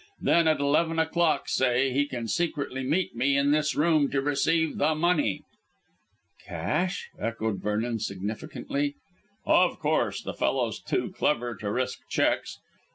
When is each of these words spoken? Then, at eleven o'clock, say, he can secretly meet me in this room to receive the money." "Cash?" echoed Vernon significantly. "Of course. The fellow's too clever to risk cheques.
Then, 0.19 0.47
at 0.47 0.59
eleven 0.59 0.97
o'clock, 0.97 1.47
say, 1.47 1.91
he 1.93 2.07
can 2.07 2.27
secretly 2.27 2.81
meet 2.83 3.15
me 3.15 3.37
in 3.37 3.51
this 3.51 3.75
room 3.75 4.09
to 4.09 4.19
receive 4.19 4.79
the 4.79 4.95
money." 4.95 5.43
"Cash?" 6.43 7.07
echoed 7.19 7.61
Vernon 7.61 7.99
significantly. 7.99 8.95
"Of 9.45 9.77
course. 9.77 10.19
The 10.23 10.33
fellow's 10.33 10.79
too 10.81 11.11
clever 11.15 11.53
to 11.57 11.71
risk 11.71 11.99
cheques. 12.09 12.57